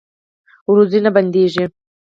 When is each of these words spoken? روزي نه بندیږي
روزي 0.75 0.99
نه 1.05 1.11
بندیږي 1.15 1.65